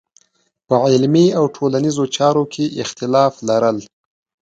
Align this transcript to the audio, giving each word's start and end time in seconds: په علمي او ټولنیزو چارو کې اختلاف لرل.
په 0.67 0.75
علمي 0.93 1.27
او 1.37 1.45
ټولنیزو 1.55 2.03
چارو 2.15 2.43
کې 2.53 2.65
اختلاف 2.83 3.33
لرل. 3.47 3.77